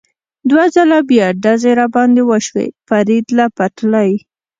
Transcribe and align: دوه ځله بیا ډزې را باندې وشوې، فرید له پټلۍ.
دوه 0.49 0.65
ځله 0.75 0.99
بیا 1.09 1.27
ډزې 1.43 1.71
را 1.79 1.87
باندې 1.95 2.21
وشوې، 2.29 2.67
فرید 2.87 3.25
له 3.37 3.45
پټلۍ. 3.57 4.13